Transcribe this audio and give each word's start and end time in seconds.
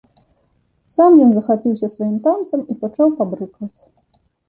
Сам 0.95 1.19
ён 1.27 1.35
захапіўся 1.35 1.87
сваім 1.95 2.17
танцам 2.27 2.67
і 2.71 2.81
пачаў 2.83 3.07
пабрыкваць. 3.25 3.75